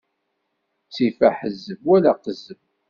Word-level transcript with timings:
Ttif 0.87 1.17
aḥezzeb 1.29 1.79
wala 1.87 2.09
aqezzeb. 2.13 2.61